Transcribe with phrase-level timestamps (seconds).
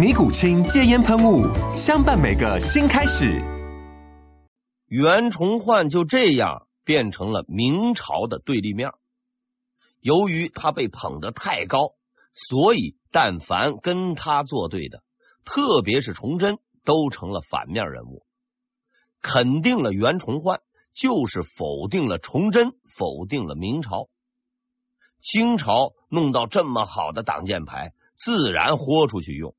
[0.00, 1.44] 尼古清戒烟喷雾，
[1.76, 3.38] 相伴每个新开始。
[4.86, 8.92] 袁崇焕就这样变成了明朝的对立面。
[10.00, 11.96] 由于他被捧得太高，
[12.32, 15.02] 所以但凡跟他作对的，
[15.44, 18.24] 特别是崇祯，都成了反面人物。
[19.20, 20.62] 肯定了袁崇焕，
[20.94, 24.08] 就是否定了崇祯，否定了明朝。
[25.20, 29.54] 清朝弄到这么好的挡箭牌，自然豁出去用。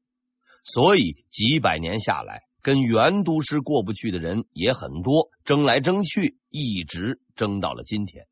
[0.64, 8.28] 所以几百年下来，跟袁都师过不去的人也很多，争来争去，一直争到了今天。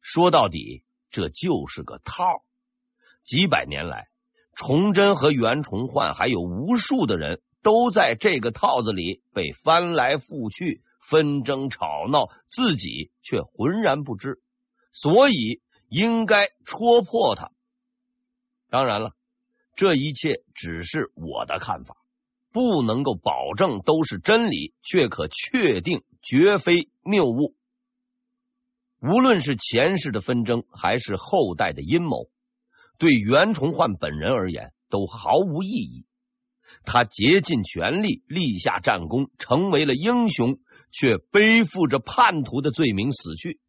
[0.00, 2.24] 说到底，这就是个套。
[3.22, 4.08] 几百年来，
[4.54, 14.40] 崇祯和袁崇焕还有无数的人都在这个套子里被翻来覆去，纷争吵闹，自己却浑然不知。
[14.92, 17.52] 所以应该戳破它。
[18.68, 19.14] 当然了。
[19.78, 21.96] 这一切只是我的看法，
[22.50, 27.54] 不能够保证都是真理，却可确定绝非谬误。
[29.00, 32.28] 无论是前世的纷争，还是后代的阴谋，
[32.98, 36.06] 对袁崇焕本人而言都毫无意义。
[36.84, 40.58] 他竭尽全力立下战功，成为了英雄，
[40.90, 43.60] 却背负着叛徒的罪名死去。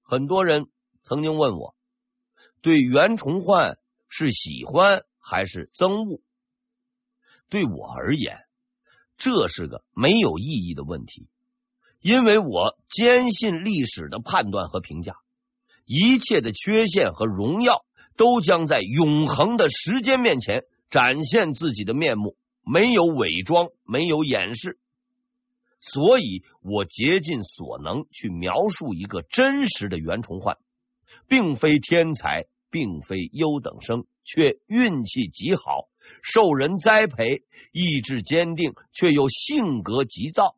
[0.00, 0.70] 很多人
[1.02, 1.76] 曾经问我，
[2.62, 3.76] 对袁崇焕。
[4.14, 6.20] 是喜欢还是憎恶？
[7.48, 8.40] 对我而言，
[9.16, 11.28] 这是个没有意义的问题，
[12.02, 15.14] 因为我坚信历史的判断和评价，
[15.86, 24.78] 一切的缺陷和荣耀都将在永恒的时间面前展现自己的面目，没有伪装，没有掩饰，
[25.80, 30.58] 所以我竭尽所能去描述一个真实的袁崇焕，
[31.26, 32.44] 并非天才。
[32.72, 35.90] 并非优等生，却运气极好，
[36.22, 40.56] 受人栽培，意志坚定，却又性格急躁，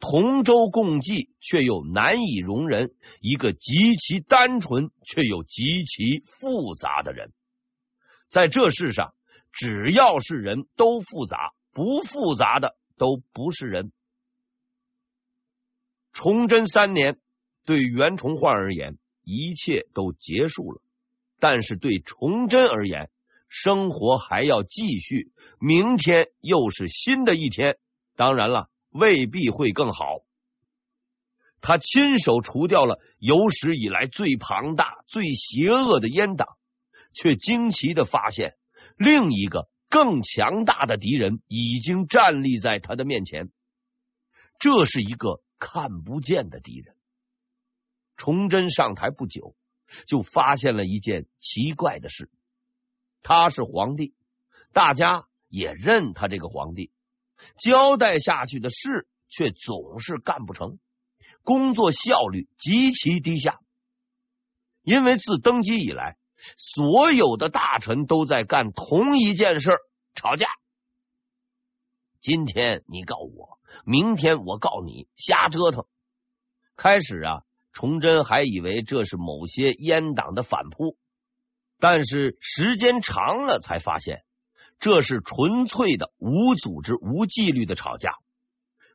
[0.00, 7.32] 同舟共济，却又难以容人，一个极其单纯却又极其复杂的人。
[8.28, 9.14] 在这世上，
[9.52, 13.92] 只要是人都复杂，不复杂的都不是人。
[16.12, 17.18] 崇祯三年，
[17.64, 20.82] 对袁崇焕而言，一切都结束了。
[21.44, 23.10] 但是对崇祯而言，
[23.50, 27.76] 生活还要继续，明天又是新的一天。
[28.16, 30.24] 当然了，未必会更好。
[31.60, 36.48] 他亲手除掉了有史以来最庞大、最邪恶的阉党，
[37.12, 38.56] 却惊奇的发现，
[38.96, 43.50] 另一个更强大的敌人已经站立在他的面前。
[44.58, 46.96] 这是一个看不见的敌人。
[48.16, 49.54] 崇祯上台不久。
[50.06, 52.30] 就发现了一件奇怪的事，
[53.22, 54.14] 他是皇帝，
[54.72, 56.90] 大家也认他这个皇帝，
[57.56, 60.78] 交代下去的事却总是干不成，
[61.42, 63.60] 工作效率极其低下。
[64.82, 66.18] 因为自登基以来，
[66.56, 69.70] 所有的大臣都在干同一件事，
[70.14, 70.46] 吵架。
[72.20, 75.86] 今天你告我，明天我告你，瞎折腾。
[76.76, 77.44] 开始啊。
[77.74, 80.96] 崇祯还以为这是某些阉党的反扑，
[81.80, 84.24] 但是时间长了才发现，
[84.78, 88.14] 这是纯粹的无组织、无纪律的吵架，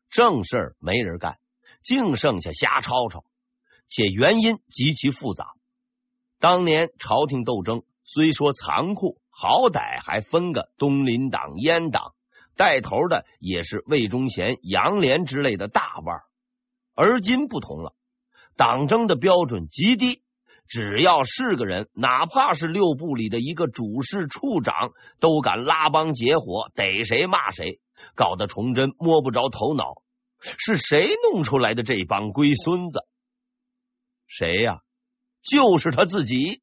[0.10, 1.40] 正事儿没人干，
[1.84, 3.26] 净剩下瞎吵吵，
[3.90, 5.52] 且原因极其复杂。
[6.40, 12.16] 当年朝廷斗争虽说残酷，好歹还分个东林党、阉党，
[12.56, 16.22] 带头的也是魏忠贤、杨连之类的大腕，
[16.96, 17.94] 而今不同了。
[18.60, 20.22] 党争的标准极低，
[20.68, 24.92] 只要是个人，哪怕是六部里的一个主事处长，
[25.22, 27.80] 都敢拉帮结伙，逮谁骂谁，
[28.16, 30.04] 搞得崇祯摸不着头脑。
[30.42, 33.08] 是谁弄出来的这帮龟孙子？
[34.28, 34.82] 谁呀？
[35.42, 36.62] 就是他自己。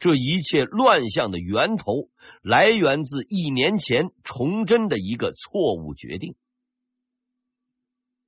[0.00, 2.10] 这一切乱象的源头，
[2.42, 6.34] 来源自一年前崇祯的一个错误决定。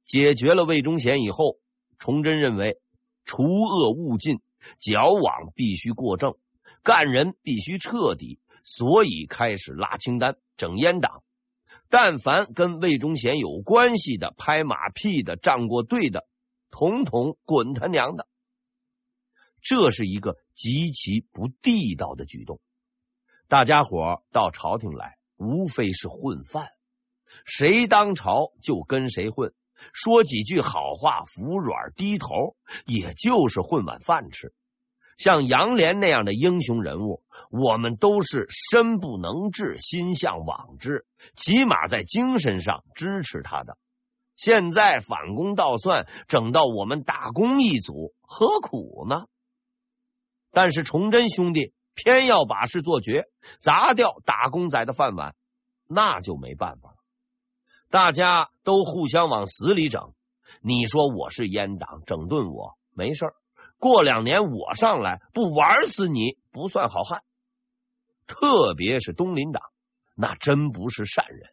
[0.05, 1.59] 解决了魏忠贤以后，
[1.99, 2.81] 崇祯认为
[3.25, 4.41] 除恶务尽，
[4.79, 6.37] 矫枉必须过正，
[6.83, 11.23] 干人必须彻底，所以开始拉清单、整阉党。
[11.91, 16.27] 但凡跟魏忠贤有关系的、拍马屁的、站过队的，
[16.71, 18.27] 统统滚他娘的！
[19.61, 22.61] 这是一个极其不地道的举动。
[23.49, 26.69] 大家伙到朝廷来，无非是混饭，
[27.45, 29.55] 谁当朝就跟谁混，
[29.93, 34.53] 说几句好话，服软低头，也就是混碗饭吃。
[35.17, 43.77] 像杨连那样的英雄人物，我们都是身不能至，心向往之，起码在精神上支持他的。
[44.37, 49.27] 现在反攻倒算，整到我们打工一族，何苦呢？
[50.53, 53.29] 但是崇祯兄弟偏要把事做绝，
[53.59, 55.35] 砸掉打工仔的饭碗，
[55.89, 56.98] 那就没办法了。
[57.91, 60.13] 大家都互相往死里整，
[60.61, 63.35] 你说我是阉党，整顿我没事儿，
[63.79, 67.23] 过两年我上来不玩死你不算好汉。
[68.27, 69.63] 特别是东林党，
[70.15, 71.51] 那真不是善人，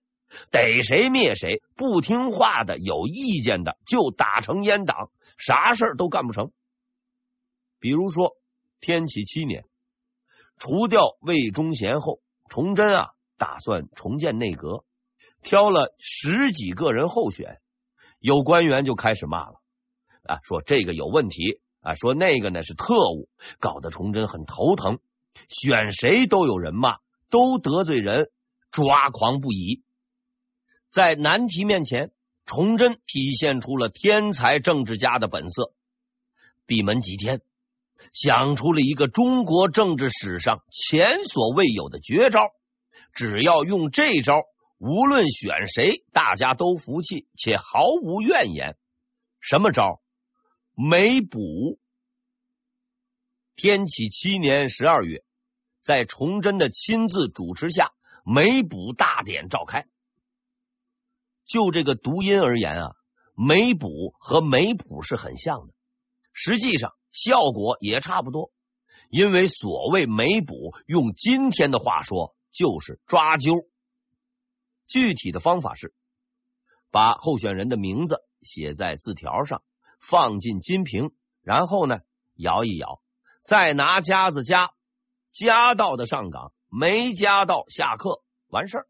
[0.52, 6.52] 逮谁灭谁，不听话的、有意见的就打成阉党，啥事儿都干不成。
[7.80, 8.36] 比如说。
[8.82, 9.66] 天启七年，
[10.60, 14.84] 除掉魏忠贤后，崇祯啊打算重建内阁，
[15.46, 17.62] 挑了十几个人候选，
[18.20, 19.62] 有官员就开始骂了
[20.24, 24.98] 啊，说这个有问题啊，说那个呢是特务，搞得崇祯很头疼，
[25.48, 26.98] 选谁都有人骂，
[27.30, 28.32] 都得罪人，
[28.72, 29.84] 抓狂不已。
[30.90, 32.12] 在难题面前，
[32.48, 35.74] 崇祯体现出了天才政治家的本色，
[36.66, 37.42] 闭门几天。
[38.12, 42.50] 想出了一个中国政治史上前所未有的绝招，
[43.14, 44.42] 只要用这招，
[44.78, 48.78] 无论选谁，大家都服气且毫无怨言。
[49.40, 50.02] 什么招？
[50.74, 51.80] 没补。
[53.56, 55.24] 天启七年十二月，
[55.82, 57.94] 在崇祯的亲自主持下，
[58.26, 59.88] 没补大典召开。
[61.46, 62.96] 就这个读音而言啊，
[63.34, 65.74] 没补和没普是很像的，
[66.34, 66.94] 实际上。
[67.12, 68.52] 效果也差不多，
[69.10, 73.70] 因为所谓没补，用今天的话说就是抓阄。
[74.88, 75.94] 具体的方法是，
[76.92, 79.64] 把候选人的名字写在字条上，
[80.00, 81.12] 放进金瓶，
[81.42, 82.00] 然后呢
[82.36, 83.02] 摇一摇，
[83.42, 84.72] 再拿夹子夹，
[85.32, 88.88] 夹到的上岗，没夹到下课，完事儿。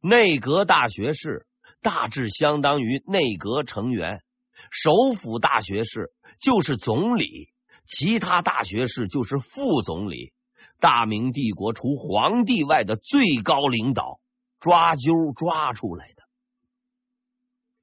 [0.00, 1.46] 内阁大学士
[1.82, 4.22] 大致相当于内阁成员，
[4.70, 6.12] 首辅大学士。
[6.38, 7.48] 就是总理，
[7.86, 10.34] 其他大学士就是副总理。
[10.80, 14.20] 大明帝国除皇帝外的最高领导，
[14.58, 16.22] 抓阄抓出来的。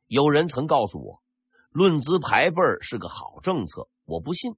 [0.07, 1.21] 有人曾告诉我，
[1.69, 4.55] 论资排辈是个好政策，我不信。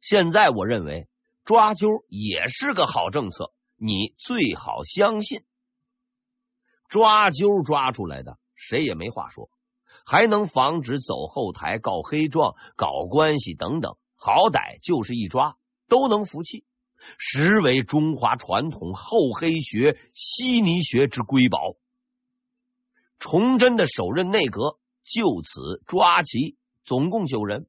[0.00, 1.08] 现在我认为
[1.44, 5.44] 抓阄也是个好政策，你最好相信。
[6.88, 9.50] 抓阄抓出来的，谁也没话说。
[10.06, 15.56] 还能防止走后台、告黑状、搞关系等等，好歹就是一抓
[15.88, 16.64] 都能服气，
[17.18, 21.76] 实为中华传统厚黑学、稀泥学之瑰宝。
[23.18, 27.66] 崇祯的首任内阁就此抓齐，总共九人，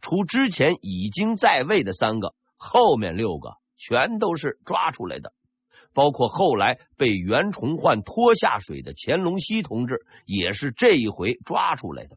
[0.00, 5.32] 除之前已经在位的三个，后面六个全都是抓出来的。
[5.94, 12.16] 包括后来被袁崇焕拖下水的乾隆熙同志，也是这一回抓出来的。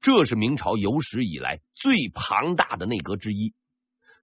[0.00, 3.52] 这是明朝有史以来最庞大的内阁之一。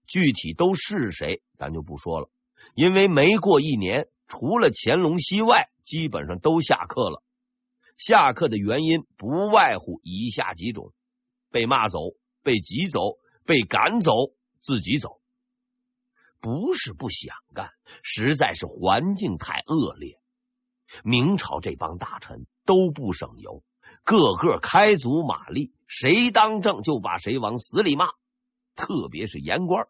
[0.07, 2.29] 具体都是谁，咱就不说了，
[2.73, 7.23] 因为没过一年，除了乾隆熙外，基本上都下课了。
[7.97, 10.93] 下课的原因不外乎以下几种：
[11.49, 11.99] 被骂走、
[12.43, 14.11] 被挤走、被赶走、
[14.59, 15.21] 自己走。
[16.39, 17.71] 不是不想干，
[18.03, 20.19] 实在是环境太恶劣。
[21.03, 23.63] 明朝这帮大臣都不省油，
[24.03, 28.09] 个个开足马力，谁当政就把谁往死里骂。
[28.75, 29.87] 特别是言官，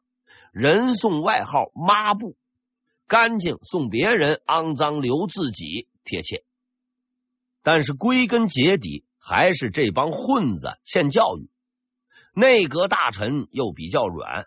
[0.55, 2.37] 人送外号“抹布”，
[3.07, 6.45] 干净送别人，肮脏留自己，贴切。
[7.61, 11.49] 但是归根结底，还是这帮混子欠教育。
[12.33, 14.45] 内阁大臣又比较软。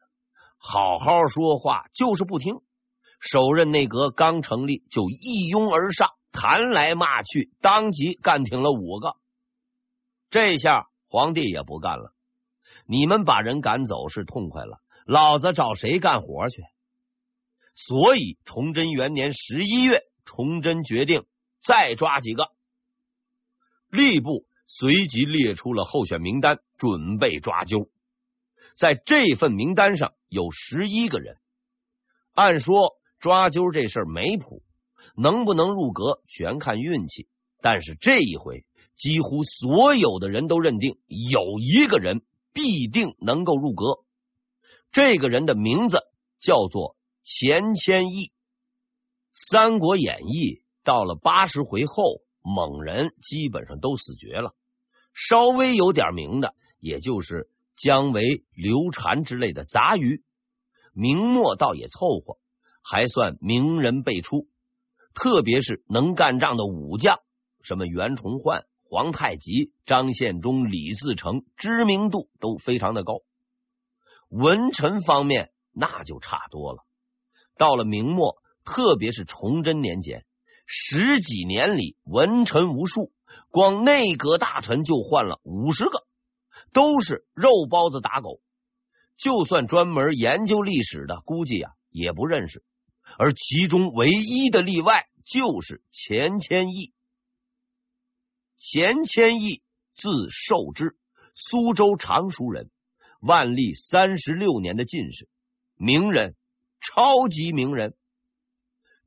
[0.56, 2.62] 好好说话就是不听。
[3.20, 9.16] 首任内阁刚成立就一拥而上，弹来骂去，当即干挺了五个。
[10.30, 12.14] 这下皇帝也不干了，
[12.86, 16.64] 你们把人赶走是痛快了，老子找谁干活去？
[17.72, 21.24] 所以崇祯元年十一月，崇祯决定
[21.58, 22.50] 再抓几个。
[23.90, 27.88] 吏部随即列出了候选名单，准备抓阄。
[28.74, 31.38] 在这份名单上有十一个人。
[32.34, 34.62] 按说抓阄这事儿没谱，
[35.16, 37.28] 能不能入阁全看运气。
[37.62, 42.20] 但是这一回，几乎所有的人都认定有一个人
[42.52, 44.04] 必定能够入阁。
[44.90, 45.98] 这个人的名字
[46.38, 48.26] 叫做钱谦益。
[49.32, 50.32] 《三国演义》
[50.82, 54.54] 到了八十回后，猛人基本上都死绝了，
[55.12, 60.22] 稍微有点名的，也就是姜维、刘禅之类的杂鱼。
[60.92, 62.38] 明末倒也凑合，
[62.82, 64.48] 还算名人辈出，
[65.14, 67.20] 特别是能干仗的武将，
[67.60, 73.20] 什么袁崇焕、皇太极、张献忠、李自成，知名度都非常的高。
[74.28, 76.84] 文臣方面那就差多了。
[77.56, 80.24] 到了明末，特别是崇祯年间，
[80.66, 83.12] 十几年里文臣无数，
[83.48, 86.06] 光内阁大臣就换了五十个，
[86.72, 88.40] 都是肉包子打狗。
[89.16, 92.62] 就算专门研究历史的，估计啊也不认识。
[93.18, 96.92] 而其中唯一的例外就是钱谦益。
[98.56, 100.96] 钱谦益字寿之，
[101.34, 102.70] 苏州常熟人，
[103.20, 105.28] 万历三十六年的进士，
[105.74, 106.36] 名人，
[106.80, 107.94] 超级名人。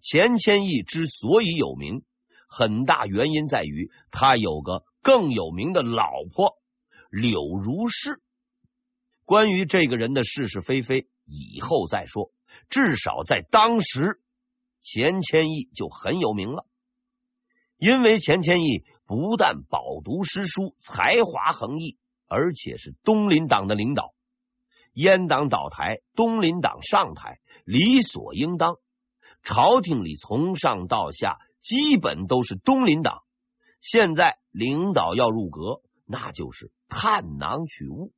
[0.01, 2.03] 钱谦益之所以有名，
[2.47, 6.57] 很大原因在于他有个更有名的老婆
[7.09, 8.21] 柳如是。
[9.25, 12.33] 关于这个人的是是非非，以后再说。
[12.69, 14.19] 至少在当时，
[14.81, 16.65] 钱谦益就很有名了。
[17.77, 21.97] 因为钱谦益不但饱读诗书，才华横溢，
[22.31, 24.13] 而且是东林党的领导。
[24.93, 28.77] 阉党倒台，东林党上台，理所应当。
[29.43, 33.23] 朝廷里从上到下，基本都是东林党。
[33.81, 38.13] 现在领导要入阁，那就是探囊取物。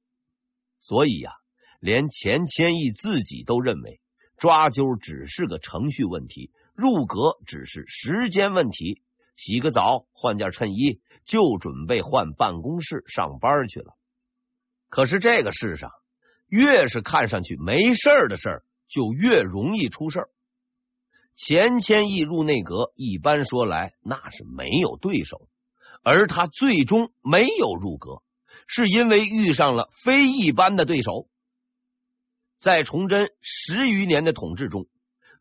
[0.78, 1.32] 所以呀、
[1.80, 4.00] 连钱谦益自己都认为
[4.38, 9.02] 抓阄只是个程序问题，入阁只是时间问题。
[9.36, 13.96] 洗个澡，换件衬衣，就准备换办公室上班去了。
[14.94, 15.90] 可是这个世上，
[16.46, 20.30] 越是看上去没事儿的事儿，就越容易出事儿。
[21.34, 25.50] 钱谦益入内阁，一般说来那是没有对手，
[26.04, 28.22] 而他最终没有入阁。
[28.68, 31.28] 是因为遇上了非一般的对手。
[32.60, 34.86] 在崇祯十余年的统治中，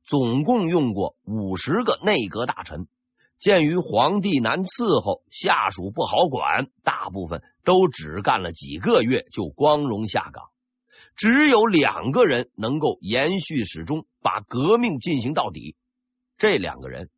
[0.03, 2.89] 总共用过五十个内阁大臣。
[3.43, 10.45] 鉴于皇帝难伺候，下属不好管，大部分都只干了几个月就光荣下岗。
[11.17, 15.75] 只有两个人能够延续始终，把革命进行到底。
[16.39, 17.11] 这两个人，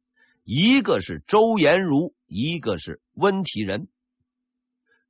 [0.45, 3.89] 一个是周延儒，一个是温体仁。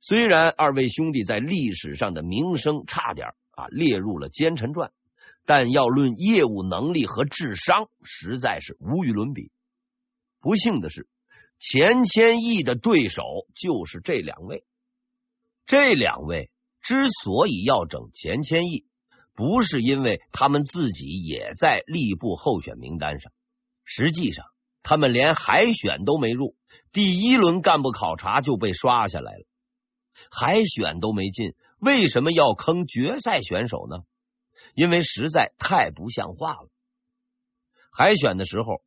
[0.01, 4.91] 虽然二位兄弟在历史上的名声差点啊列入了奸臣传，
[5.45, 9.49] 但要论业务能力和智商，实在是无与伦比。
[10.45, 11.07] 不幸的是，
[11.57, 13.23] 钱谦益的对手
[13.55, 14.63] 就是这两位。
[15.65, 16.51] 这两位
[16.83, 18.85] 之所以要整钱谦益，
[19.33, 23.31] 不是因为他们自己也在吏部候选名单上，
[23.85, 24.45] 实际上
[24.83, 26.55] 他们连海选都没入，
[26.91, 29.47] 第一轮干部考察就被刷下来了。
[30.29, 34.03] 海选都没进，为什么要坑决赛选手呢？
[34.75, 36.69] 因为实在太不像话了。
[37.91, 38.83] 海选的时候，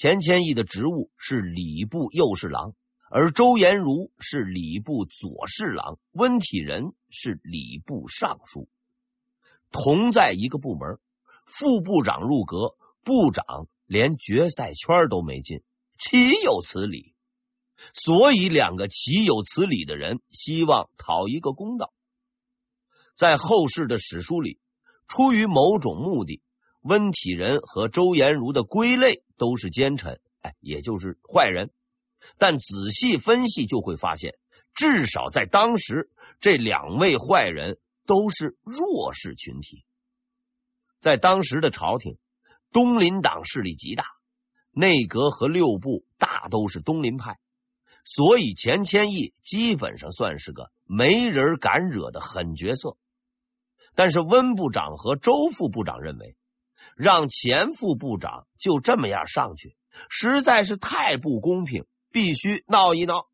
[0.00, 2.72] 钱谦益的职务是礼部右侍郎，
[3.10, 8.66] 而周延儒是礼部左侍郎，温体仁是礼部尚书，
[9.70, 10.98] 同在一个部门。
[11.44, 15.60] 副部长入阁，部长连决赛圈都没进，
[15.98, 17.12] 岂有此理？
[17.92, 21.92] 所以，两个岂有此理的人希望讨一个公道。
[23.14, 24.60] 在后世的史书里，
[25.08, 26.40] 出于某种目的，
[26.80, 31.70] 温体仁和周延儒的归类都是奸臣，哎，也就是坏人。
[32.38, 34.34] 但仔细分析就会发现，
[34.74, 36.10] 至少在当时，
[36.40, 39.84] 这两位坏人都是弱势群体。
[40.98, 42.18] 在当时的朝廷，
[42.72, 44.04] 东林党势力极大，
[44.70, 47.38] 内阁和六部大都是东林派。
[48.04, 52.96] 所以钱谦益基本上算是个没人敢惹的狠角色，
[53.94, 56.34] 但是温部长和周副部长认为，
[57.00, 59.74] 让钱副部长就这么样上去，
[60.10, 63.30] 实在是太不公平，必须闹一闹。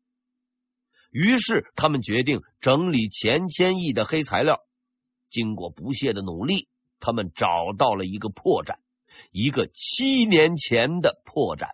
[1.11, 4.61] 于是他们决定整理钱谦益的黑材料。
[5.29, 6.69] 经过不懈的努力，
[7.01, 8.77] 他们找到了一个破绽，
[9.31, 11.71] 一个七年前的破绽。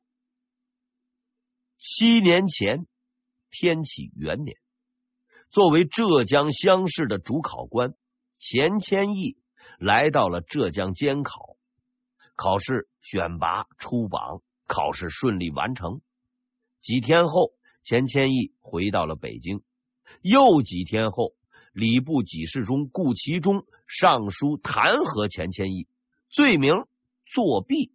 [1.77, 2.88] 七年前，
[3.51, 4.57] 天启元年，
[5.51, 7.93] 作为浙江乡试的主考官，
[8.39, 9.38] 钱谦益
[9.77, 11.55] 来到了浙江监考。
[12.43, 16.01] 考试选拔出榜，考试顺利完成。
[16.81, 19.62] 几天后，钱谦益回到了北京。
[20.21, 21.35] 又几天后，
[21.71, 25.88] 礼部给事中顾其中上书弹劾钱谦益，
[26.27, 26.85] 罪名
[27.25, 27.93] 作弊。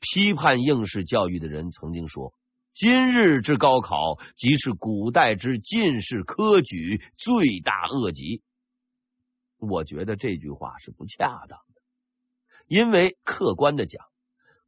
[0.00, 2.34] 批判应试教育的人曾经说
[2.74, 8.42] ：“今日之高考，即是古代之进士科举罪大恶极。”
[9.56, 11.60] 我觉得这句话是不恰当，
[12.70, 14.04] 因为客观的讲，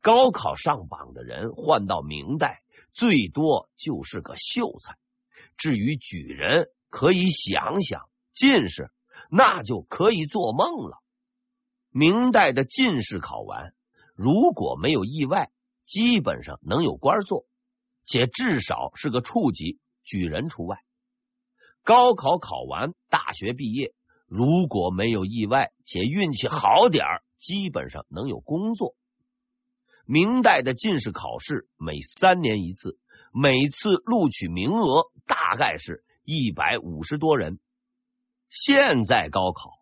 [0.01, 4.99] 高考上榜的人换到明代，最多就是个秀才。
[5.57, 8.01] 至于举人，可以想想；
[8.33, 8.91] 进士，
[9.31, 10.99] 那就可以做梦了。
[11.91, 13.73] 明代的进士考完，
[14.17, 15.53] 如果没有意外，
[15.85, 17.47] 基本上能有官做，
[18.05, 20.79] 且至少是个处级，举人除外。
[21.85, 23.95] 高考考完，大学毕业。
[24.27, 28.95] 如果没有意外，且运气好点儿，基本上能有工作。
[30.05, 33.01] 明代的进士考试每三年一次，
[33.33, 37.59] 每次录取名额大概是一百五十多人。
[38.49, 39.73] 现在高考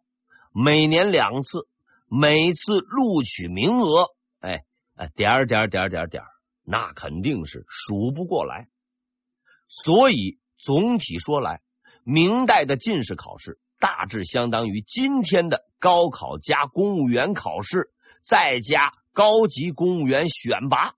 [0.53, 1.69] 每年两次，
[2.07, 4.07] 每次录取名额，
[4.39, 4.65] 哎
[4.95, 6.23] 哎，点儿点儿点儿点儿点，
[6.63, 8.71] 那肯定是数不过来。
[9.69, 11.61] 所以总体说来，
[12.05, 13.61] 明代的进士考试。
[13.81, 17.91] 大致相当于今天的高考加公务员考试，
[18.23, 20.95] 再加高级公务员选拔。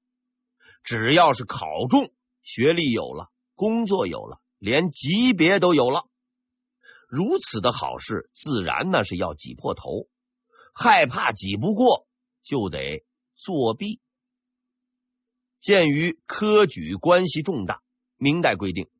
[0.83, 2.13] 只要是考中，
[2.43, 6.09] 学历有了，工作有了，连级别都有了。
[7.09, 10.09] 如此的好事，自然那是要挤破头。
[10.75, 12.09] 害怕挤不过，
[12.43, 13.05] 就得
[13.37, 14.01] 作弊。
[15.61, 17.81] 鉴于科举关系重大，
[18.17, 18.91] 明代规定，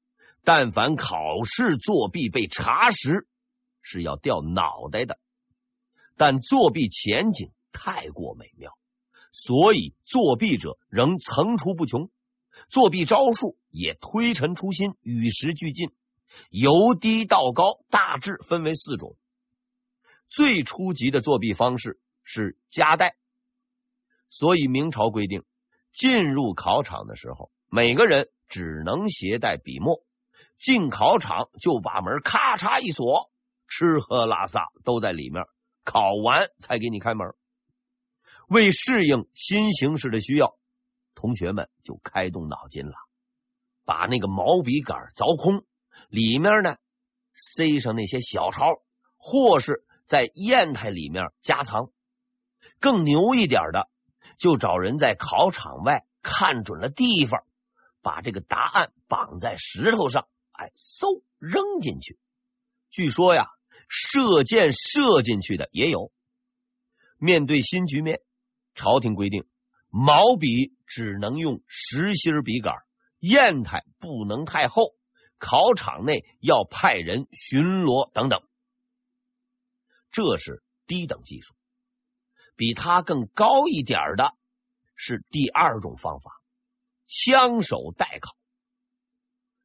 [0.45, 3.27] 但凡考试作弊被查实，
[3.83, 5.19] 是要掉脑袋的，
[6.17, 8.79] 但作弊前景太过美妙，
[9.33, 12.11] 所以作弊者仍层出不穷，
[12.69, 15.91] 作弊招数也推陈出新，与时俱进，
[16.49, 19.17] 由低到高，大致分为四种。
[20.29, 23.17] 最初级的作弊方式是夹带，
[24.31, 25.45] 所以明朝规定，
[25.93, 30.05] 进入考场的时候，每个人只能携带笔墨，
[30.59, 33.32] 进考场就把门咔嚓一锁。
[33.75, 35.47] 吃喝拉撒都在里面，
[35.83, 37.33] 考完才给你开门。
[38.47, 40.59] 为适应新形势的需要，
[41.15, 42.93] 同学们就开动脑筋了，
[43.87, 45.65] 把那个毛笔杆凿空，
[46.11, 46.77] 里面呢
[47.33, 48.83] 塞上那些小抄，
[49.17, 51.91] 或是在砚台里面夹藏。
[52.79, 53.89] 更牛一点的，
[54.37, 57.43] 就找人在考场外看准了地方，
[58.03, 62.19] 把这个答案绑在石头上，哎，嗖扔进去。
[62.91, 63.47] 据说呀。
[63.95, 66.11] 射箭射进去的也有。
[67.19, 68.23] 面对新局面，
[68.75, 69.47] 朝廷规定
[69.91, 72.75] 毛笔只能用实心笔杆，
[73.21, 74.97] 砚台不能太厚，
[75.37, 78.41] 考场内要派人巡逻等等。
[80.11, 81.55] 这是低等技术，
[82.57, 84.35] 比它更高一点的
[84.97, 86.41] 是第二种方法——
[87.07, 88.39] 枪手代考。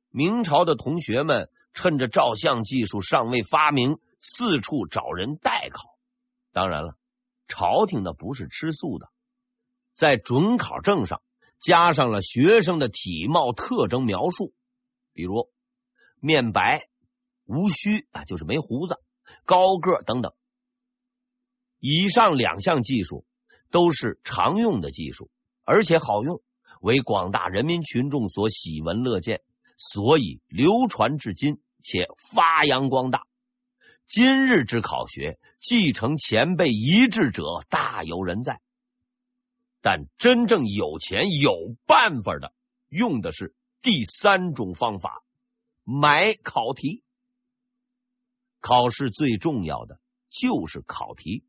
[0.10, 4.02] 明朝的同学们趁着照相技术尚未发明。
[4.20, 5.98] 四处找人代考，
[6.52, 6.98] 当然了，
[7.48, 9.10] 朝廷的不是吃素的，
[9.94, 11.22] 在准考证上
[11.60, 14.54] 加上了学生的体貌特征描述，
[15.14, 15.52] 比如
[16.20, 16.90] 面白、
[17.46, 19.00] 无须啊，就是没胡子、
[19.46, 20.34] 高个等等。
[21.80, 23.24] 以上两项技术
[23.70, 25.30] 都是常用的技术，
[25.64, 26.42] 而且好用，
[26.82, 29.44] 为广大人民群众所喜闻乐见，
[29.78, 33.27] 所以流传至今，且发扬光大。
[34.08, 38.62] 今日之考学，继承前辈遗志者大有人在，
[39.82, 42.54] 但真正有钱有办法的，
[42.88, 45.24] 用的是第三种方法——
[45.84, 47.04] 买考题。
[48.62, 51.44] 考试最重要的就是考题，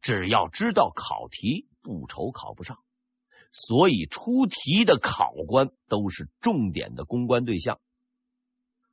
[0.00, 2.78] 只要知道考题，不愁考不上。
[3.52, 7.78] 所以出题的考官都是重点的公关对象。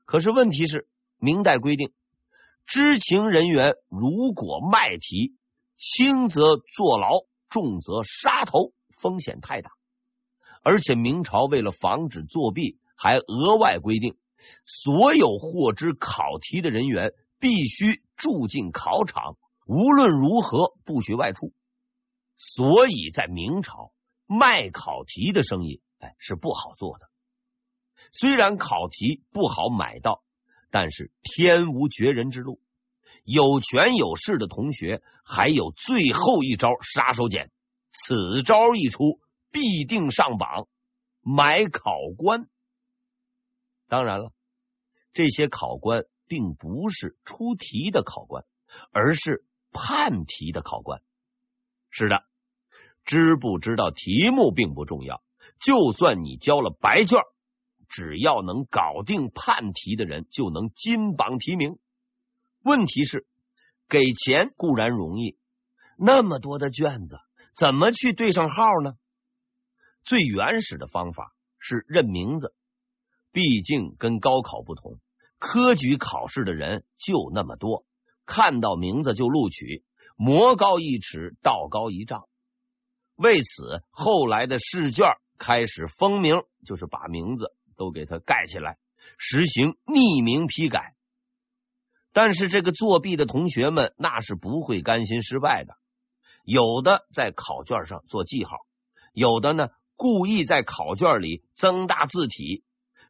[0.04, 0.89] 可是问题是，
[1.20, 1.93] 明代规定。
[2.67, 5.38] 知情人员如果卖题，
[5.77, 9.71] 轻则坐牢，重则杀头，风险太大。
[10.63, 14.17] 而且明朝为了防止作弊，还额外规定，
[14.65, 21.53] 所有获知考题的人员必须住进考场，无论如何不许外出。
[22.36, 23.93] 所以在明朝，
[24.25, 27.08] 卖考题的生意，哎，是不好做的。
[28.12, 30.21] 虽然考题不好买到，
[30.69, 32.62] 但是天无绝人之路，
[33.23, 37.49] 有权有势的同学还有最后一招杀手锏。
[37.89, 39.19] 此招一出，
[39.51, 40.67] 必定上榜，
[41.21, 42.49] 买考官。
[43.88, 44.34] 当然了，
[45.13, 48.45] 这些考官并不是出题的考官，
[48.91, 51.01] 而是判题的考官。
[51.89, 52.25] 是的，
[53.06, 55.23] 知不知道题目并不重要，
[55.60, 57.21] 就算你交了白卷，
[57.88, 61.80] 只要能搞定判题的人，就能金榜题名。
[62.62, 63.26] 问题是，
[63.88, 65.38] 给钱固然容易，
[65.97, 67.19] 那么多的卷子。
[67.56, 68.93] 怎么去对上号呢？
[70.04, 72.54] 最原始的方法是认名字，
[73.32, 75.00] 毕竟跟高考不同，
[75.39, 77.86] 科举考试的人就那么多，
[78.26, 79.84] 看到名字就录取，
[80.15, 82.28] 魔高一尺，道高一丈。
[83.15, 85.08] 为此，后来的试卷
[85.39, 88.78] 开始封名，就是把名字都给它盖起来，
[89.18, 90.96] 实行匿名批改。
[92.12, 95.76] 但是这个作弊的同学们那是不会甘心失败的。
[96.44, 98.58] 有的在考卷上做记号，
[99.13, 102.63] 有的呢故意在考卷里增大字体，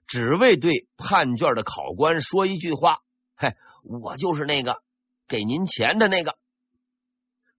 [0.08, 3.00] 只为对判卷的考官说一句话
[3.38, 4.82] ：“嘿，我就是那个
[5.28, 6.38] 给您钱的那个。”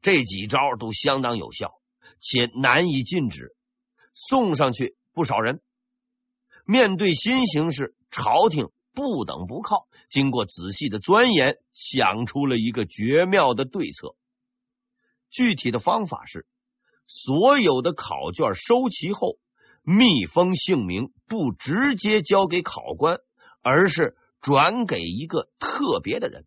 [0.02, 1.80] 这几招都相当有效，
[2.20, 3.56] 且难以禁止，
[4.14, 5.60] 送上去不少人。
[6.70, 14.16] 面对新形势，朝廷不等不靠，经过仔细的钻研，想出了一个绝妙的对策。
[15.30, 16.46] 具体的方法是，
[17.06, 19.38] 所有的考卷收齐后，
[19.82, 23.20] 密封姓名，不直接交给考官，
[23.62, 26.44] 而是转给一个特别的人。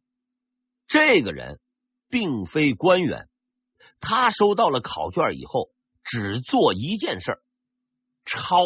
[0.85, 1.59] 这个人
[2.09, 3.27] 并非官员，
[3.99, 5.71] 他收到了考卷以后，
[6.03, 7.41] 只做一件事：
[8.23, 8.59] 抄。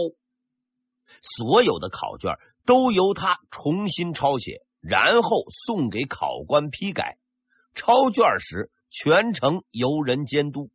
[1.26, 7.18] 所有的考卷都由他重新抄写，然后送给考官批改。
[7.74, 10.70] 抄卷时，全程由人监督，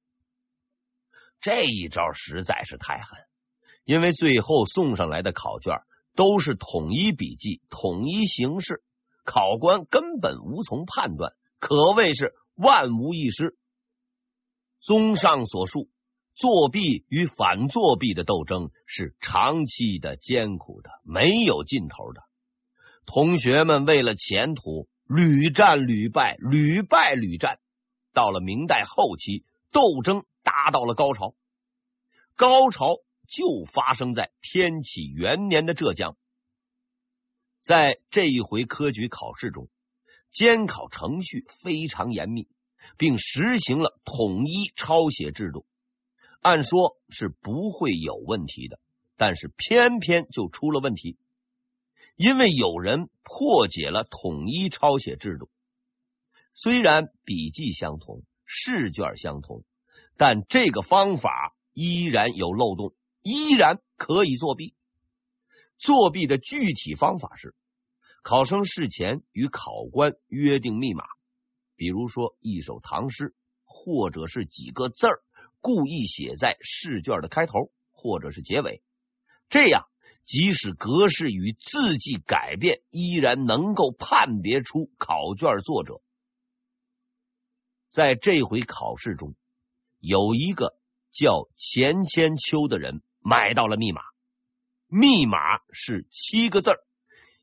[1.40, 3.18] 这一招实在是太狠，
[3.84, 5.76] 因为最后送上来的考卷
[6.14, 8.82] 都是统一笔记、统一形式，
[9.24, 13.56] 考官根本无从判断，可谓是万无一失。
[14.80, 15.88] 综上所述，
[16.34, 22.22] 作弊与反作弊的斗争是长期的、艰苦的、没有尽头的。
[23.04, 27.58] 同学们为了前途，屡战屡败，屡败屡战。
[28.12, 31.34] 到了明代后期，斗争达到了高潮。
[32.36, 32.96] 高潮
[33.28, 36.16] 就发生在天启元年的浙江。
[37.60, 39.68] 在这一回科举考试中，
[40.30, 42.48] 监考程序非常严密，
[42.96, 45.66] 并实行了统一抄写制度。
[46.40, 48.80] 按说是不会有问题的，
[49.16, 51.18] 但是偏偏就出了问题，
[52.16, 55.50] 因为有人破解了统一抄写制度。
[56.54, 59.64] 虽然笔记相同，试卷相同，
[60.16, 64.74] 但这个方法依然有漏洞，依然可以作弊。
[65.76, 67.54] 作弊的具体方法是：
[68.22, 71.04] 考生事前与考官约定密码，
[71.76, 75.22] 比如说一首唐诗，或者是几个字儿，
[75.60, 78.82] 故意写在试卷的开头或者是结尾，
[79.48, 79.88] 这样
[80.24, 86.02] 即使格式与字迹改变，依然能够判别出考卷作者。
[87.88, 89.34] 在这回考试中，
[89.98, 90.78] 有一个
[91.10, 94.02] 叫钱千秋的人买到了密码，
[94.86, 95.38] 密码
[95.72, 96.70] 是七个字：“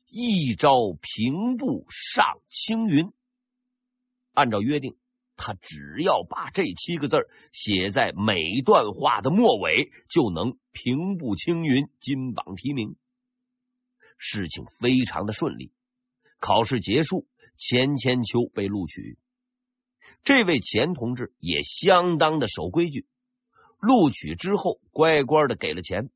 [0.08, 3.12] 一朝平步上青云。”
[4.32, 4.96] 按照约定，
[5.38, 7.16] 他只要把这七个字
[7.52, 12.96] 写在每段话的末尾，就能平步青云，金榜题名。
[14.18, 15.72] 事情非常的顺利，
[16.40, 19.16] 考试结束，钱千秋被录取。
[20.24, 23.06] 这位钱同志也相当的守规矩，
[23.78, 26.10] 录取之后乖乖的给了钱。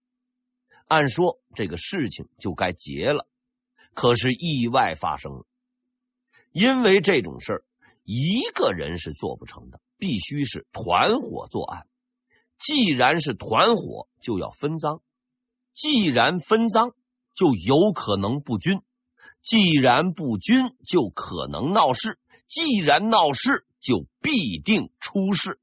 [0.88, 3.28] 按说这个事情就该结了，
[3.94, 5.46] 可是意外发生了。
[6.50, 7.64] 因为这种事儿
[8.04, 11.86] 一个人是做不成的，必须是团伙作案。
[12.58, 15.00] 既然是团伙，就要分赃；
[15.72, 16.94] 既然分赃，
[17.34, 18.80] 就有可能不均；
[19.42, 22.12] 既然不均，就可能闹事；
[22.46, 25.58] 既然闹事，就必定出事。